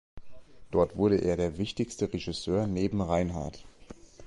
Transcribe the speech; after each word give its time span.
Dort 0.71 0.97
wurde 0.97 1.17
er 1.17 1.37
der 1.37 1.59
wichtigste 1.59 2.11
Regisseur 2.11 2.65
neben 2.65 3.01
Reinhardt. 3.03 3.63